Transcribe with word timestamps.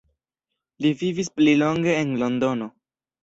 Li 0.85 0.91
vivis 1.01 1.29
pli 1.35 1.53
longe 1.63 1.93
en 1.99 2.17
Londono. 2.25 2.71